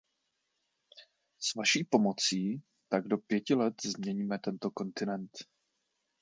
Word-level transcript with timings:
S 1.39 1.53
vaší 1.55 1.83
pomocí 1.83 2.61
tak 2.89 3.07
do 3.07 3.17
pěti 3.17 3.53
let 3.55 3.73
změníme 3.81 4.39
tento 4.39 4.71
kontinent. 4.71 5.31